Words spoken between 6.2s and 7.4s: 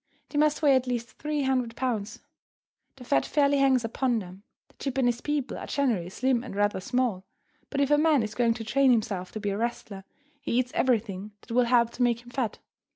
and rather small,